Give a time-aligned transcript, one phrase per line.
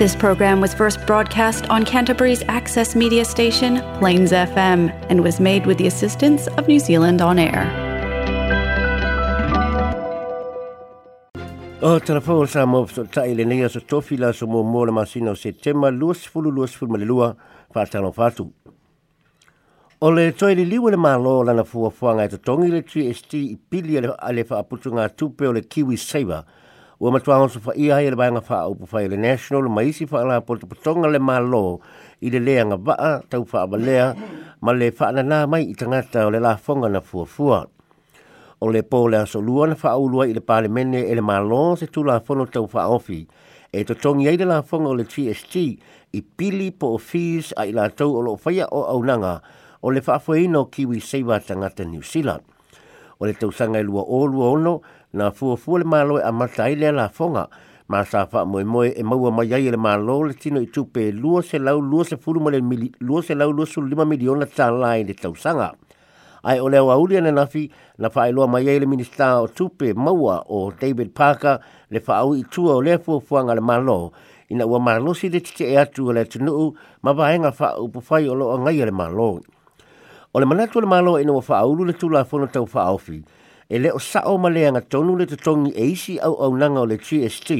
[0.00, 5.66] This program was first broadcast on Canterbury's access media station, Plains FM, and was made
[5.66, 7.68] with the assistance of New Zealand On Air.
[11.82, 14.86] O tala fo sa mo so ta ile nei so tofi la so mo mo
[14.86, 17.36] le masina o se tema luas fulu luas fulu le lua
[17.70, 18.48] fa talo fatu.
[20.00, 22.80] O le toi li liwe le malo la na fua fuanga e to tongi le
[22.80, 26.44] TST i pili ale fa aputu ngā tupe o le Kiwi Saver
[27.00, 30.20] Ua matua onso fa ia le bainga fa upu fai le national ma isi fa
[30.20, 31.80] la po patonga le malo
[32.20, 32.68] i le lea
[33.48, 34.12] fa abalea
[34.60, 37.64] ma le fa na mai i tangata o le la fonga na fua fua.
[38.60, 41.22] O le po le aso lua na fa ulua i le pale mene e le
[41.22, 43.24] malo se tu la fono tau fa ofi
[43.72, 45.56] e to tongi ai le la fonga o le TST
[46.12, 49.40] i pili po o fees a i la tau o lo faya o au nanga
[49.80, 52.44] o le fa afueino kiwi seiva tangata New Zealand.
[53.20, 54.80] O le tau sanga i lua o lua ono
[55.12, 57.48] na fuafua le malo a amata ai le la fonga
[57.88, 61.10] ma sa fa moe moe e maua mai ai le malo le tino i tupe
[61.12, 64.70] lua se lau lua se furu male mili lua se lau lua lima miliona ta
[64.94, 65.74] i le tausaga
[66.42, 70.44] ai o leo auli ana nafi na faailoa mai ai le minista o tupe maua
[70.48, 71.58] o David Parker
[71.90, 74.12] le fa au i tua o le fuafuaga le malo
[74.48, 78.58] ina ua malosi le tite e atu le tunu ma vaenga fa fai o loo
[78.58, 79.40] ngai le malo
[80.32, 83.22] o le manatu le malo ina ua faaulu le tula fono tau faaofi
[83.70, 86.80] e le o sao ma le anga tonu le tutongi e isi au au nanga
[86.82, 87.50] o le GST,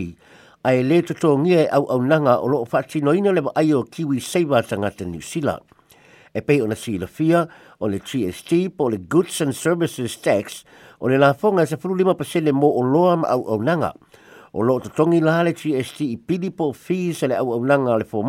[0.67, 3.85] a e le tutongi e au au nanga o loo whati no le ai o
[3.85, 5.63] kiwi seiva tangata New Zealand.
[6.35, 7.47] E pei ona si sila fia
[7.79, 10.65] o le GST po le Goods and Services Tax
[10.99, 13.95] o le lafonga se furu lima pasele mo o loa ma au au nanga.
[14.53, 18.05] O loo totongi la le GST i pidi po fees le au au nanga le
[18.05, 18.23] fo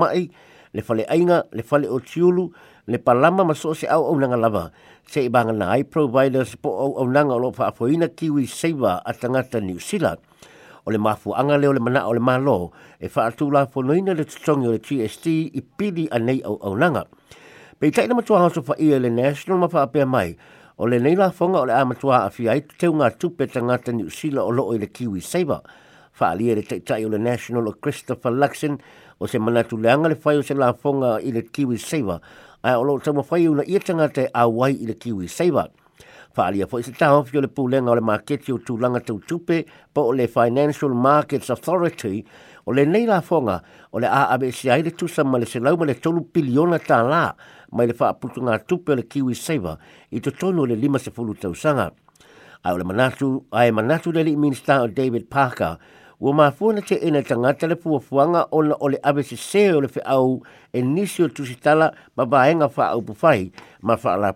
[0.74, 2.52] le fale ainga, le fale o tiulu,
[2.88, 4.72] le palama ma so se au au nanga lava.
[5.06, 9.02] Se i banga na ai providers po au au nanga lo fa foina kiwi seiva
[9.06, 10.18] a tangata New Zealand.
[10.86, 12.72] O le mafu anga leo le mana o le malo.
[13.00, 16.42] E fa atu la fo noina le tutongi o le TST i pidi a nei
[16.42, 17.06] au au nanga.
[17.80, 20.34] Pe tai na matua haso fa ia le national ma fa apea mai.
[20.78, 23.94] O le nei la fonga o le amatua a fi ai teu ngā tupe tangata
[23.94, 25.62] New Zealand o lo o le kiwi seiva
[26.12, 28.78] fa alia le tai o le national o Christopher Luxon
[29.20, 32.20] o se manatu leanga le fai o se la fonga i le kiwi seiva
[32.64, 35.70] ai o lo tamo fai una ia tanga te a wai i le kiwi saver.
[36.36, 40.06] Whaalia fo isi tau fio le pūlenga o le maketi o tūlanga tau tupe po
[40.08, 42.22] o le Financial Markets Authority
[42.66, 43.58] o le nei la fonga
[43.92, 47.02] o le AABC ai le tusa ma le se lau ma le tolu piliona tā
[47.04, 47.34] la
[47.72, 49.76] mai le whaaputu ngā tupe o le kiwi saver
[50.12, 51.92] i to tonu le lima se fulu tau sanga.
[52.64, 55.82] Ai o le manatu, ai manatu le li minister David Parker
[56.22, 58.78] Ua mafua te ina tangata le fua fuanga o na
[59.24, 60.02] se se o le fe
[60.72, 63.04] e nisi o tusitala ma vaenga fa au
[63.82, 64.32] ma fa ala.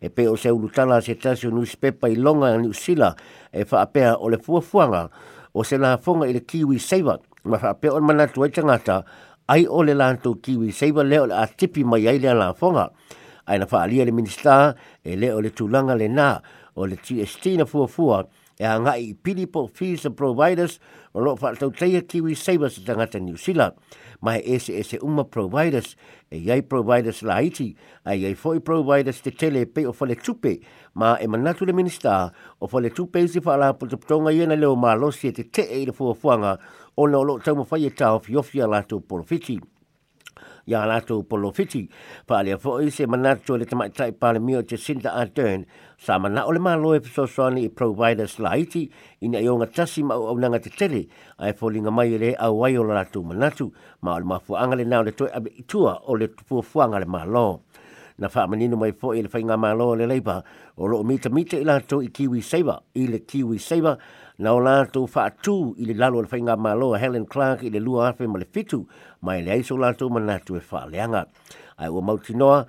[0.00, 3.14] E pe o se ulu tala se tasi o pepa i longa ni usila
[3.52, 5.10] e fa apea o le fua fuanga
[5.52, 9.04] o se la fonga i le kiwi seiva ma fa apea o manatu e tangata
[9.48, 12.90] ai o le lanto kiwi seiva leo le a tipi mai ai le la fonga.
[13.44, 14.74] Ai na fa alia le minista
[15.04, 16.40] e le o le tulanga le na
[16.74, 18.24] o le TST na fua fua
[18.58, 20.80] e a ngai pili po fees providers
[21.12, 23.76] o lo fa tau teia kiwi savers ta ngata New Zealand.
[24.20, 25.96] Mai ese ese uma providers
[26.30, 30.60] e yai providers la iti a yai foi providers te tele pe o fale tupe
[30.94, 34.74] ma e manatu le minista o fale tupe si fa la puto tonga yena leo
[34.76, 36.58] ma lo si te te e le fuanga
[36.96, 39.60] o no lo tau mo fai e tau fiofia la tu polofiti
[40.66, 41.88] ya lato polo fiti.
[42.26, 45.26] Pa le fo i se manato le tama tai pa le mio te sinta a
[45.26, 45.64] turn
[45.96, 48.90] sa mana ole ma loe so so ni providers laiti
[49.22, 51.06] i na yonga tasi ma o na te tele
[51.38, 53.72] ai fo linga mai le a wai o latou manatu.
[54.02, 57.24] Ma le mafu angale na le to abe tua o le tupu fuanga le ma
[57.24, 57.62] lo
[58.18, 60.42] na wha manino mai fo i le fainga malo le leipa
[60.76, 63.98] o loo mita mita i lātou i kiwi saver i le kiwi saver
[64.38, 67.80] na o lātou wha tu i le lalo le fainga malo Helen Clark i le
[67.80, 68.86] lua afe ma le fitu
[69.20, 71.26] mai le aiso lato manatu e wha leanga
[71.76, 72.64] ai o mauti noa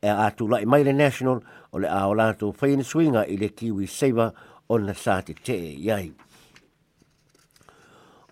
[0.00, 1.42] e atu lai mai le national
[1.72, 4.32] o le ao lātou faina swinga i le kiwi saver
[4.68, 6.12] o na sā te te iai.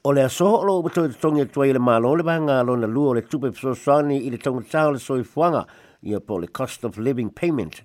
[0.05, 2.87] O le aso o lo bato te tongi tuai le malo le banga lo na
[2.87, 5.67] lua o le tupe so i le tonga tau le soi fuanga
[6.05, 7.83] ia po le cost of living payment.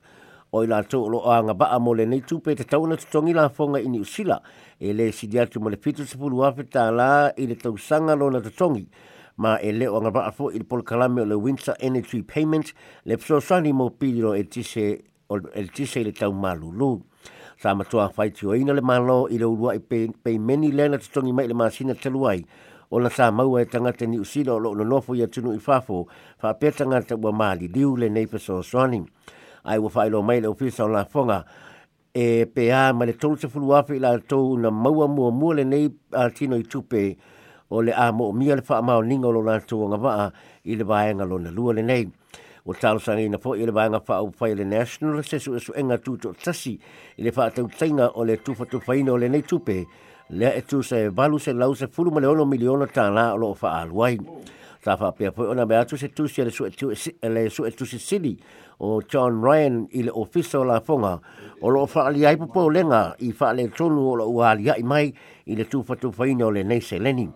[0.51, 3.33] O i la tō lo anga baa mo le nei tupe te tauna te tongi
[3.37, 4.41] la fonga i usila
[4.79, 7.77] e le si diatu mo le fitu se pulu afe tā la i le tau
[7.77, 8.87] sanga lo na te tongi
[9.37, 12.73] ma e le anga baa fo i le polo kalame o le winter energy payment
[13.05, 15.03] le pso sani mo piliro e tise
[15.53, 16.97] e tise le tau malulu
[17.61, 20.97] sa matua faiti o ina le malo i le urua i pe, pe meni lena
[20.97, 22.41] te tongi mai le masina teluai
[22.89, 25.59] o na sa maua e tangata ni usila o lo no nofo i atunu i
[25.59, 26.07] fafo
[26.37, 29.05] fa pe tangata ua mali liu le nei peso swani
[29.63, 31.45] ai wa failo mai le ofisa o la fonga
[32.13, 35.63] e pe ma le tolu se fulu afi la tau na maua mua mua le
[35.63, 37.17] nei a tino i tupe.
[37.69, 40.31] O le a mo mia le wha mao ninga o lo nātua ngā waa
[40.65, 42.09] i le vaenga lo na lua le nei.
[42.65, 45.55] O talo sanga ina po i le vaenga wha au whai le national se su
[45.55, 46.75] esu enga tūto tasi
[47.17, 49.85] i le wha tau tainga o le tufa tu whaina o le nei tupe
[50.29, 53.37] le e tu se valu se lau se fulu ma le ono miliona tāna o
[53.37, 54.19] lo wha aluai.
[54.83, 58.37] Sa wha pia po ona mea tu se tu se le su e se sili
[58.79, 61.19] o John Ryan i le ofisa o la fonga
[61.61, 64.83] o lo wha ali ai po lenga i wha tonu o lo ua ali ai
[64.83, 65.13] mai
[65.47, 67.29] i le tufa tu whaina o le nei se leni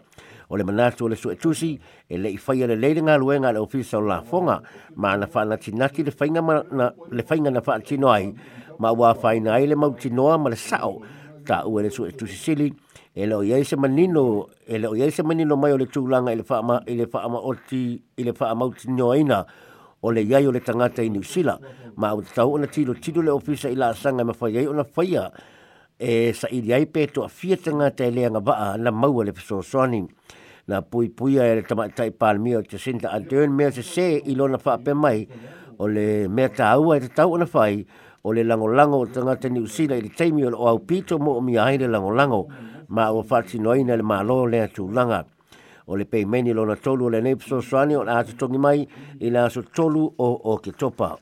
[0.54, 3.98] o le manatu o le suetusi e le i faya le leiringa luenga le ofisa
[3.98, 4.62] o la fonga.
[4.96, 8.34] Ma na faa na tinati le fainga, ma, na, le fainga na faa ai.
[8.78, 11.02] Ma ua faina ai le mauti noa ma le sao.
[11.44, 12.74] Ta ua le suetusi sili.
[13.16, 16.44] E le o yeise manino e le o manino mai o le tūlanga e le
[16.44, 18.54] faa ma, e le faa oti e le faa
[20.04, 21.64] o le iai o le tangata i New Zealand,
[21.96, 25.32] ma o tau ona tilo tilo le ofisa i la asanga ma ai ona faia
[25.98, 30.08] e sa i pe to a fia tangata i lea ngavaa na maua le fisoswani.
[30.68, 33.84] Na pui pui e le tama tai pal mio te sinta a dern me se
[33.84, 35.28] se i lona fa pe mai
[35.78, 37.86] o le me ta au e tau na fai
[38.24, 41.36] o le lango lango tanga te ni usina i le teimi o au pito mo
[41.40, 42.48] o mi ai le lango lango
[42.88, 45.26] ma o fati noi na le malo le atu langa
[45.88, 48.58] o le pei meni lona tolu o le nei so soni o le atu tongi
[48.58, 48.88] mai
[49.20, 51.18] i le aso tolu o o ke topa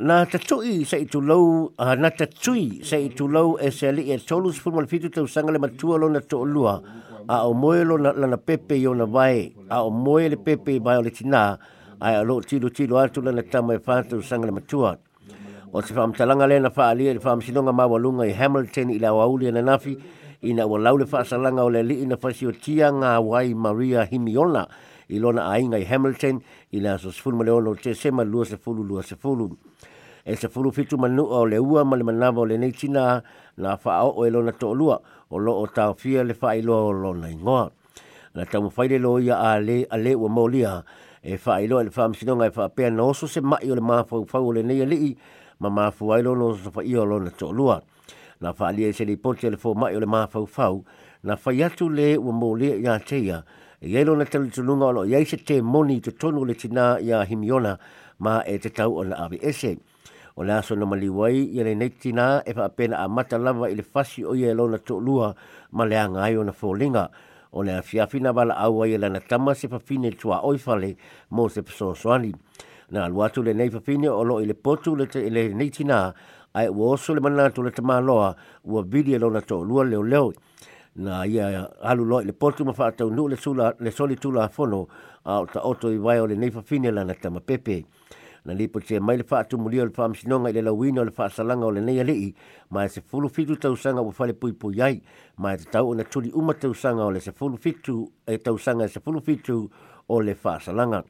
[0.00, 4.18] na tatui sa i tulau uh, na tatui sa i tulau e se ali e
[4.18, 6.80] tolu sifuru mal fitu tau sanga le matua lo na to lua
[7.28, 9.52] a o moe lo na, na pepe i na vai.
[9.70, 11.58] A o moe le pepe i vai o le tina.
[12.00, 14.98] A o lo tilo tilo atu la na tama e whātau sanga le matua.
[15.72, 19.62] O se whaamtalanga le na whaalia le whaamsinonga mawalunga i Hamilton i la wauli na
[19.62, 19.96] nafi
[20.42, 24.04] i na ua laule whaasalanga o le li ina whasi o tia ngā wai Maria
[24.04, 24.66] Himiona
[25.08, 26.42] i lona ainga i Hamilton
[26.72, 29.48] i la so sifuru ma le ono te sema lua se fulu lua se fulu
[30.24, 33.22] e se fulu fitu manu o le ua ma le manava o le nei tina
[33.56, 36.74] na wha o e lona to lua o lo o tau fia le wha ilo
[36.88, 37.70] o lona ingoa.
[38.34, 40.84] Na tau mwhaile lo ia a le, a le ua maulia
[41.22, 43.74] e wha ilo e le wha msinonga e wha pēr na oso se mai o
[43.74, 45.16] le mawhau whau o le nei alii
[45.60, 47.82] ma mawhau ailo no so wha io lona to lua.
[48.40, 50.84] Na wha alia e se li ponte le fo mai o le mawhau whau
[51.22, 53.42] na wha atu le ua maulia ia teia
[53.82, 57.00] e ielo na telu tununga o lo iai se te moni te tonu le tina
[57.02, 57.78] ia himiona
[58.18, 59.78] ma e te tau o na avi ese
[60.36, 63.74] o le aso na maliwai i le neitina e pa apena a mata lava i
[63.74, 65.34] le fasi o ia lona to lua
[65.72, 67.08] ma le anga ai o na fōlinga.
[67.52, 70.96] O le afiafina wala au ai le na tama se fafine tua oifale
[71.30, 72.32] mo se peso soani.
[72.90, 76.14] Na aluatu le nei fafine o lo i le potu le, te, le neitina
[76.54, 78.34] ai ua oso le manatu le tama loa
[78.64, 80.32] ua vidi e lona to lua leo leo.
[80.96, 83.36] Na ia alu lo i le potu ma whaatau nu le,
[83.80, 84.88] le soli tula fono
[85.24, 87.84] a ta oto i vai o le nei fafine la na tama pepe
[88.44, 91.04] na lipo te mai le whaatu muri o le wha msinonga i le lawina o
[91.04, 92.34] le wha salanga o le nei alii,
[92.70, 95.02] mai se fulu fitu tausanga o whale pui pui ai,
[95.38, 98.88] mai te tau o na turi uma tausanga o le se fulu fitu e tausanga
[98.88, 99.70] se fulu fitu
[100.08, 101.04] o le wha salanga.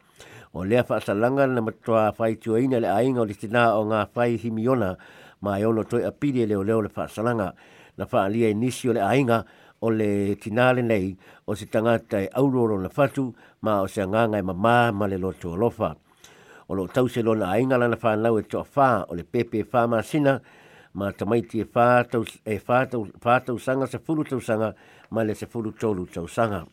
[0.55, 3.84] O lea wha salanga na matua whai tua ina le ainga o le tina o
[3.88, 4.96] ngā whai himiona,
[5.40, 7.55] mai ono toi apiri e leo leo le wha salanga,
[7.96, 9.44] na wha alia inisi o le ainga,
[9.82, 14.38] o le tinale nei o se tangata e auroro na fatu ma o se nganga
[14.38, 15.96] e mama ma le loto alofa
[16.72, 19.86] o lo tau se lona ainga lana whanau e toa wha o le pepe wha
[19.86, 20.40] ma sina
[20.94, 24.70] ma tamaiti e whātau e whātau, whātau sanga se furu tau sanga
[25.10, 26.64] ma le se furu tolu tau sanga.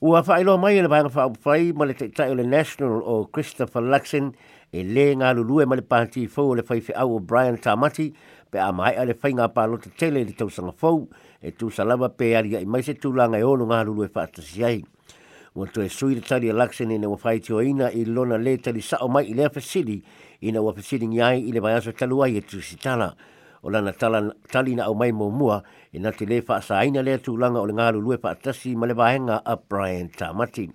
[0.00, 3.26] Ua whaeloa mai e le vanga wha whai ma le teitai o le National o
[3.26, 4.30] Christopher Luxon
[4.72, 8.14] e le ngā lulue ma le pāti fau o le whaiwhi au o Brian Tamati
[8.50, 11.04] pe a mai a le whai ngā pālota tele le tau sanga fau
[11.42, 14.80] e tu salama pe aria i mai se tūlanga e ono ngā lulue whaatasi ai.
[15.54, 19.08] Wa toe sui le tali alakseni ina wafai tio ina i lona le tali sao
[19.08, 20.02] mai i lea fasili
[20.40, 23.16] ina wa fasili ngai i le vaiaso talu ai e tusitala.
[23.62, 26.84] O lana tala, tali na au mai mo mua e na te le fa sa
[26.86, 30.70] ina le tūlanga o le ngālu lue fa atasi ma le vahenga a Brian Tamati.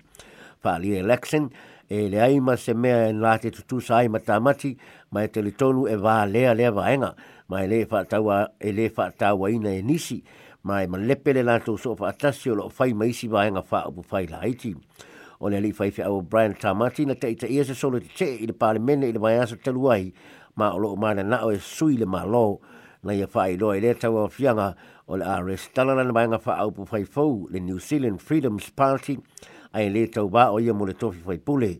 [0.60, 1.50] Fa election
[1.88, 4.76] e le e le aima se mea en la te tutu sa ai ma Tamati
[5.12, 7.16] ma e te tonu e va lea lea vahenga
[7.48, 10.24] ma e le fa tawa e le fa tawa ina e nisi
[10.66, 13.62] mai ma lepe le lato so fa atasi o lo fai mai si vai nga
[13.62, 14.74] fa o fai la haiti.
[15.40, 18.10] O le ali fai fi au Brian Tamati na te ita ia se solo te
[18.10, 20.10] te i le parlemene i le mai aso telu ai.
[20.58, 22.62] Ma o lo mana na o e sui le malo
[23.04, 24.74] na ia fai lo e le tau o fianga
[25.06, 28.74] o le ares talana na mai nga fa au fai fau le New Zealand Freedoms
[28.74, 29.20] Party.
[29.72, 31.78] Ai le tau ba o ia mo le tofi fai pule.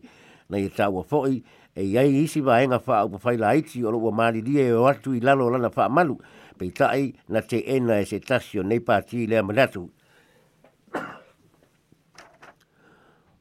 [0.48, 1.42] Na ia tau foi
[1.74, 4.62] e iai isi vai nga fa au fai la haiti o lo o mali dia
[4.62, 6.22] e o atu i lalo lana fa malu
[6.58, 9.84] pe tai na te ena e se tasio nei pati le amanatu.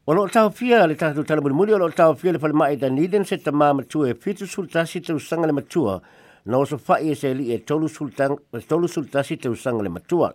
[0.05, 2.53] O lo tau fia le tatu tala muri muri o lo tau fia le fale
[2.53, 6.01] mai da niden se ta mama tu e fitu sul tasi tau sanga le matua.
[6.45, 8.38] Na oso fai e se li e tolu sultan
[8.69, 10.29] tolu sultasi te usanga le matua.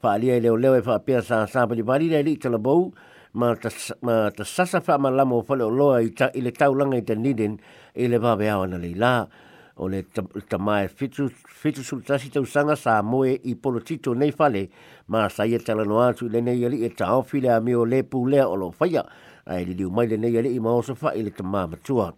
[0.00, 2.38] Fa ali e leo leo e fa pia sa sa pa li bari le li
[2.38, 2.94] te la bou
[3.34, 3.68] ma ta
[4.00, 7.04] ma ta sasa fa ma lamo fa le loa i ta ile tau langa i
[7.04, 7.58] te niden
[7.94, 9.28] i le va bea ona le la
[9.76, 10.04] o le
[10.48, 14.70] ta mai fitu fitu sultasi te usanga sa moe i polo tito nei fale
[15.08, 17.84] ma sa ia tala no atu le nei ali e ta ofile a mi o
[17.84, 19.02] le pu le o lo faya
[19.46, 21.66] ai li diu mai le nei ali i ma oso fa i le ta ma
[21.66, 22.14] matua.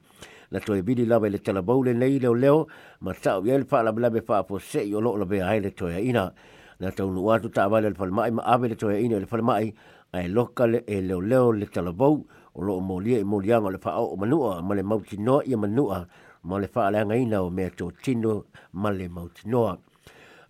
[0.50, 2.66] Na toi bidi lava le tala baule nei leo leo
[3.00, 5.70] ma tau yel fa la bla be fa po se yo lo be ai le
[5.72, 6.32] toi ina.
[6.78, 9.74] Na tau nu atu ta vale le falmai ma ave le toi ina le falmai
[10.12, 13.78] ai lokale e leo leo le tala bau o lo mo lia mo lia le
[13.78, 16.06] fa o manua ma le mauti no ia manua
[16.46, 18.34] ma le whaaleanga ina o mea tō tino
[18.72, 19.76] ma le mautinoa.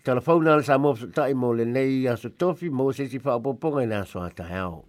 [0.05, 4.05] Tala fauna ala sa mō tae mō le nei aso tofi mō sesi whaapoponga ina
[4.07, 4.86] soa tae au.